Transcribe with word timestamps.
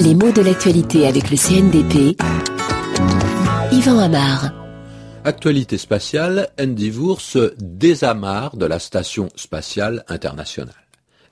Les 0.00 0.14
mots 0.14 0.32
de 0.32 0.42
l'actualité 0.42 1.06
avec 1.06 1.30
le 1.30 1.36
CNDP. 1.36 2.16
Yvan 3.72 3.98
Amar. 3.98 4.50
Actualité 5.24 5.78
spatiale, 5.78 6.48
Endeavour 6.60 7.20
se 7.20 7.54
désamarre 7.58 8.56
de 8.56 8.66
la 8.66 8.78
station 8.78 9.28
spatiale 9.36 10.04
internationale 10.08 10.82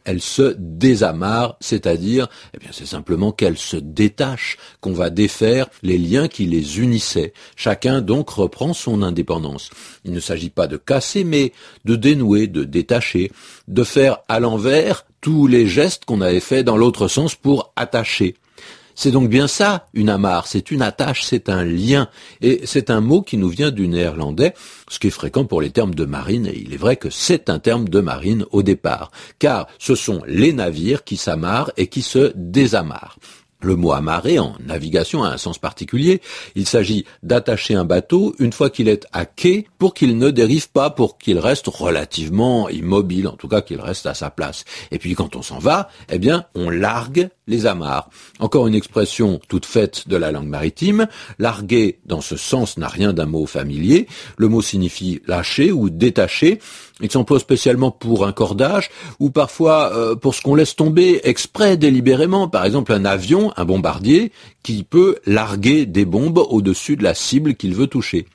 elle 0.05 0.21
se 0.21 0.55
désamarre, 0.59 1.57
c'est-à-dire, 1.60 2.28
eh 2.54 2.58
bien, 2.58 2.71
c'est 2.72 2.87
simplement 2.87 3.32
qu'elle 3.32 3.58
se 3.58 3.76
détache, 3.76 4.56
qu'on 4.80 4.92
va 4.92 5.10
défaire 5.10 5.69
les 5.82 5.98
liens 5.98 6.28
qui 6.28 6.46
les 6.46 6.80
unissaient. 6.80 7.32
Chacun 7.56 8.01
donc 8.01 8.30
reprend 8.30 8.72
son 8.72 9.03
indépendance. 9.03 9.71
Il 10.04 10.12
ne 10.12 10.21
s'agit 10.21 10.51
pas 10.51 10.67
de 10.67 10.76
casser, 10.76 11.24
mais 11.24 11.53
de 11.85 11.96
dénouer, 11.96 12.46
de 12.46 12.64
détacher, 12.64 13.30
de 13.69 13.85
faire 13.85 14.19
à 14.28 14.40
l'envers 14.40 15.04
tous 15.21 15.47
les 15.47 15.67
gestes 15.67 16.05
qu'on 16.05 16.21
avait 16.21 16.41
faits 16.41 16.65
dans 16.65 16.77
l'autre 16.77 17.09
sens 17.09 17.34
pour 17.34 17.73
attacher. 17.77 18.34
C'est 18.95 19.12
donc 19.12 19.30
bien 19.30 19.48
ça, 19.48 19.87
une 19.95 20.11
amarre, 20.11 20.47
c'est 20.47 20.70
une 20.70 20.83
attache, 20.83 21.23
c'est 21.23 21.48
un 21.48 21.65
lien, 21.65 22.09
et 22.42 22.61
c'est 22.65 22.91
un 22.91 23.01
mot 23.01 23.23
qui 23.23 23.38
nous 23.38 23.48
vient 23.48 23.70
du 23.70 23.88
néerlandais, 23.88 24.52
ce 24.88 24.98
qui 24.98 25.06
est 25.06 25.11
fréquent 25.11 25.47
pour 25.47 25.62
les 25.62 25.70
termes 25.70 25.95
de 25.95 26.05
marine, 26.05 26.47
et 26.47 26.59
il 26.59 26.75
est 26.75 26.77
vrai 26.77 26.97
que 26.97 27.09
c'est 27.09 27.48
un 27.48 27.59
terme 27.59 27.88
de 27.88 28.01
marine 28.01 28.45
au 28.51 28.62
départ, 28.62 29.11
car 29.38 29.69
ce 29.78 29.95
sont 29.95 30.23
les 30.27 30.52
navires 30.52 31.05
qui 31.05 31.16
s'amarrent 31.16 31.73
et 31.78 31.87
qui 31.87 32.02
se 32.02 32.33
désamarrent. 32.34 33.16
Le 33.62 33.77
mot 33.77 33.92
amarrer 33.92 34.38
en 34.38 34.55
navigation 34.64 35.23
a 35.23 35.28
un 35.28 35.37
sens 35.37 35.59
particulier. 35.59 36.20
Il 36.55 36.66
s'agit 36.66 37.05
d'attacher 37.23 37.74
un 37.74 37.84
bateau 37.84 38.34
une 38.38 38.52
fois 38.52 38.70
qu'il 38.70 38.88
est 38.88 39.06
à 39.12 39.27
quai 39.27 39.66
pour 39.78 39.95
qu'il 39.95 40.16
ne 40.19 40.30
dérive 40.30 40.70
pas, 40.70 40.91
pour 40.91 41.19
qu'il 41.19 41.38
reste 41.38 41.66
relativement 41.66 42.69
immobile, 42.69 43.28
en 43.28 43.36
tout 43.36 43.48
cas 43.48 43.60
qu'il 43.60 43.80
reste 43.80 44.06
à 44.06 44.14
sa 44.14 44.30
place. 44.30 44.64
Et 44.91 44.98
puis 44.98 45.14
quand 45.14 45.36
on 45.36 45.42
s'en 45.42 45.59
va, 45.59 45.88
eh 46.10 46.19
bien, 46.19 46.46
on 46.55 46.70
largue 46.70 47.28
les 47.50 47.66
amarres. 47.66 48.09
Encore 48.38 48.66
une 48.66 48.74
expression 48.74 49.41
toute 49.48 49.66
faite 49.66 50.08
de 50.08 50.16
la 50.16 50.31
langue 50.31 50.48
maritime. 50.48 51.08
Larguer, 51.38 51.98
dans 52.06 52.20
ce 52.20 52.36
sens, 52.36 52.78
n'a 52.78 52.88
rien 52.88 53.12
d'un 53.12 53.27
mot 53.27 53.44
familier. 53.44 54.06
Le 54.38 54.48
mot 54.48 54.62
signifie 54.62 55.20
lâcher 55.27 55.72
ou 55.72 55.91
détacher. 55.91 56.61
Il 57.03 57.11
s'emploie 57.11 57.41
spécialement 57.41 57.91
pour 57.91 58.27
un 58.27 58.33
cordage 58.33 58.91
ou 59.19 59.31
parfois 59.31 59.92
euh, 59.94 60.14
pour 60.14 60.34
ce 60.34 60.42
qu'on 60.42 60.55
laisse 60.55 60.77
tomber 60.77 61.20
exprès 61.25 61.77
délibérément. 61.77 62.48
Par 62.48 62.64
exemple, 62.64 62.92
un 62.92 63.05
avion, 63.05 63.50
un 63.56 63.65
bombardier, 63.65 64.33
qui 64.62 64.83
peut 64.83 65.17
larguer 65.27 65.87
des 65.87 66.05
bombes 66.05 66.39
au-dessus 66.39 66.97
de 66.97 67.05
la 67.05 67.15
cible 67.15 67.55
qu'il 67.55 67.75
veut 67.75 67.87
toucher. 67.87 68.27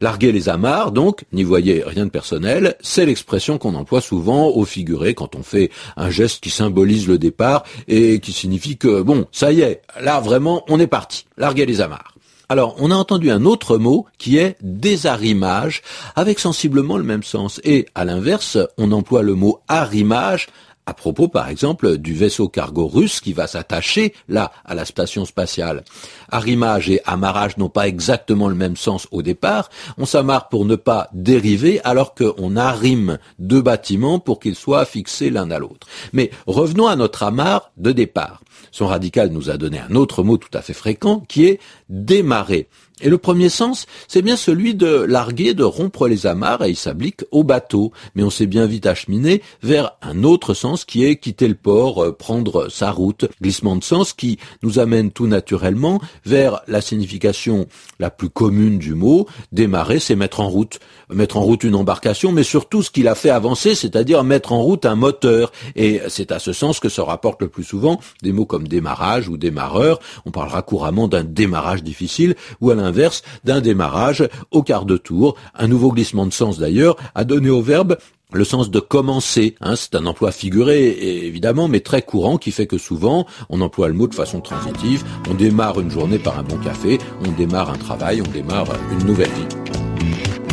Larguer 0.00 0.32
les 0.32 0.48
amarres, 0.48 0.92
donc, 0.92 1.24
n'y 1.32 1.42
voyez 1.42 1.82
rien 1.86 2.04
de 2.04 2.10
personnel, 2.10 2.76
c'est 2.80 3.06
l'expression 3.06 3.56
qu'on 3.56 3.74
emploie 3.74 4.02
souvent 4.02 4.48
au 4.48 4.64
figuré 4.64 5.14
quand 5.14 5.34
on 5.34 5.42
fait 5.42 5.70
un 5.96 6.10
geste 6.10 6.42
qui 6.42 6.50
symbolise 6.50 7.08
le 7.08 7.16
départ 7.16 7.64
et 7.88 8.20
qui 8.20 8.32
signifie 8.32 8.76
que, 8.76 9.00
bon, 9.00 9.26
ça 9.32 9.52
y 9.52 9.62
est, 9.62 9.80
là 10.00 10.20
vraiment, 10.20 10.64
on 10.68 10.78
est 10.80 10.86
parti. 10.86 11.24
Larguer 11.38 11.64
les 11.64 11.80
amarres. 11.80 12.12
Alors, 12.48 12.76
on 12.78 12.92
a 12.92 12.94
entendu 12.94 13.30
un 13.30 13.44
autre 13.44 13.76
mot 13.76 14.06
qui 14.18 14.36
est 14.36 14.56
désarrimage, 14.60 15.82
avec 16.14 16.38
sensiblement 16.38 16.96
le 16.96 17.02
même 17.02 17.24
sens. 17.24 17.60
Et 17.64 17.86
à 17.96 18.04
l'inverse, 18.04 18.58
on 18.78 18.92
emploie 18.92 19.22
le 19.22 19.34
mot 19.34 19.60
arrimage 19.66 20.46
à 20.86 20.94
propos, 20.94 21.26
par 21.26 21.48
exemple, 21.48 21.98
du 21.98 22.14
vaisseau 22.14 22.48
cargo 22.48 22.86
russe 22.86 23.20
qui 23.20 23.32
va 23.32 23.48
s'attacher 23.48 24.14
là 24.28 24.52
à 24.64 24.76
la 24.76 24.84
station 24.84 25.24
spatiale. 25.24 25.84
Arrimage 26.30 26.88
et 26.88 27.00
amarrage 27.04 27.56
n'ont 27.56 27.68
pas 27.68 27.88
exactement 27.88 28.48
le 28.48 28.54
même 28.54 28.76
sens 28.76 29.08
au 29.10 29.20
départ. 29.20 29.68
On 29.98 30.06
s'amarre 30.06 30.48
pour 30.48 30.64
ne 30.64 30.76
pas 30.76 31.08
dériver 31.12 31.80
alors 31.82 32.14
qu'on 32.14 32.54
arrime 32.54 33.18
deux 33.40 33.62
bâtiments 33.62 34.20
pour 34.20 34.38
qu'ils 34.38 34.54
soient 34.54 34.84
fixés 34.84 35.30
l'un 35.30 35.50
à 35.50 35.58
l'autre. 35.58 35.88
Mais 36.12 36.30
revenons 36.46 36.86
à 36.86 36.94
notre 36.94 37.24
amarre 37.24 37.72
de 37.76 37.90
départ. 37.90 38.42
Son 38.70 38.86
radical 38.86 39.30
nous 39.30 39.50
a 39.50 39.56
donné 39.56 39.80
un 39.80 39.94
autre 39.96 40.22
mot 40.22 40.36
tout 40.36 40.56
à 40.56 40.62
fait 40.62 40.72
fréquent 40.72 41.20
qui 41.26 41.46
est 41.46 41.60
démarrer. 41.88 42.68
Et 43.02 43.10
le 43.10 43.18
premier 43.18 43.50
sens, 43.50 43.86
c'est 44.08 44.22
bien 44.22 44.36
celui 44.36 44.74
de 44.74 44.86
larguer, 44.86 45.52
de 45.52 45.64
rompre 45.64 46.08
les 46.08 46.26
amarres, 46.26 46.64
et 46.64 46.70
il 46.70 46.76
s'applique 46.76 47.24
au 47.30 47.44
bateau. 47.44 47.92
Mais 48.14 48.22
on 48.22 48.30
s'est 48.30 48.46
bien 48.46 48.64
vite 48.64 48.86
acheminé 48.86 49.42
vers 49.62 49.92
un 50.00 50.24
autre 50.24 50.54
sens 50.54 50.75
qui 50.84 51.04
est 51.04 51.16
quitter 51.16 51.48
le 51.48 51.54
port, 51.54 52.02
euh, 52.02 52.12
prendre 52.12 52.68
sa 52.68 52.90
route. 52.90 53.26
Glissement 53.40 53.76
de 53.76 53.84
sens 53.84 54.12
qui 54.12 54.38
nous 54.62 54.78
amène 54.78 55.10
tout 55.10 55.26
naturellement 55.26 56.00
vers 56.24 56.60
la 56.68 56.80
signification 56.80 57.66
la 57.98 58.10
plus 58.10 58.28
commune 58.28 58.78
du 58.78 58.94
mot. 58.94 59.26
Démarrer, 59.52 60.00
c'est 60.00 60.16
mettre 60.16 60.40
en 60.40 60.48
route. 60.48 60.78
Mettre 61.12 61.36
en 61.36 61.42
route 61.42 61.64
une 61.64 61.74
embarcation, 61.74 62.32
mais 62.32 62.42
surtout 62.42 62.82
ce 62.82 62.90
qu'il 62.90 63.08
a 63.08 63.14
fait 63.14 63.30
avancer, 63.30 63.74
c'est-à-dire 63.74 64.24
mettre 64.24 64.52
en 64.52 64.60
route 64.60 64.86
un 64.86 64.96
moteur. 64.96 65.52
Et 65.76 66.00
c'est 66.08 66.32
à 66.32 66.38
ce 66.38 66.52
sens 66.52 66.80
que 66.80 66.88
se 66.88 67.00
rapportent 67.00 67.42
le 67.42 67.48
plus 67.48 67.64
souvent 67.64 68.00
des 68.22 68.32
mots 68.32 68.46
comme 68.46 68.68
démarrage 68.68 69.28
ou 69.28 69.36
démarreur. 69.36 70.00
On 70.24 70.30
parlera 70.30 70.62
couramment 70.62 71.08
d'un 71.08 71.24
démarrage 71.24 71.82
difficile 71.82 72.34
ou 72.60 72.70
à 72.70 72.74
l'inverse 72.74 73.22
d'un 73.44 73.60
démarrage 73.60 74.28
au 74.50 74.62
quart 74.62 74.84
de 74.84 74.96
tour. 74.96 75.36
Un 75.54 75.68
nouveau 75.68 75.92
glissement 75.92 76.26
de 76.26 76.32
sens 76.32 76.58
d'ailleurs 76.58 76.96
a 77.14 77.24
donné 77.24 77.50
au 77.50 77.62
verbe 77.62 77.96
le 78.32 78.44
sens 78.44 78.70
de 78.70 78.80
commencer, 78.80 79.54
hein, 79.60 79.76
c'est 79.76 79.94
un 79.94 80.06
emploi 80.06 80.32
figuré 80.32 80.88
évidemment, 81.26 81.68
mais 81.68 81.80
très 81.80 82.02
courant 82.02 82.38
qui 82.38 82.50
fait 82.50 82.66
que 82.66 82.78
souvent 82.78 83.26
on 83.50 83.60
emploie 83.60 83.88
le 83.88 83.94
mot 83.94 84.08
de 84.08 84.14
façon 84.14 84.40
transitive. 84.40 85.04
On 85.30 85.34
démarre 85.34 85.80
une 85.80 85.90
journée 85.90 86.18
par 86.18 86.38
un 86.38 86.42
bon 86.42 86.58
café, 86.58 86.98
on 87.24 87.32
démarre 87.32 87.70
un 87.70 87.78
travail, 87.78 88.20
on 88.20 88.30
démarre 88.30 88.68
une 88.92 89.06
nouvelle 89.06 89.30
vie. 89.30 90.45